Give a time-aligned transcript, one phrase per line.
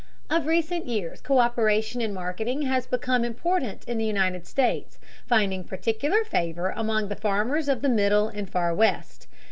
[0.31, 6.23] Of recent years, co÷peration in marketing has become important in the United States, finding particular
[6.23, 9.27] favor among the farmers of the Middle and Far West.